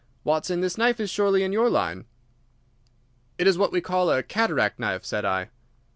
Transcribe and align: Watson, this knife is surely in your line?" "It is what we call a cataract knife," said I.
Watson, 0.23 0.61
this 0.61 0.79
knife 0.79 0.99
is 0.99 1.11
surely 1.11 1.43
in 1.43 1.53
your 1.53 1.69
line?" 1.69 2.05
"It 3.37 3.45
is 3.45 3.59
what 3.59 3.71
we 3.71 3.81
call 3.81 4.09
a 4.09 4.23
cataract 4.23 4.79
knife," 4.79 5.05
said 5.05 5.25
I. 5.25 5.51